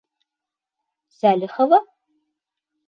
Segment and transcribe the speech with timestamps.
[1.19, 1.81] Сәлихова?!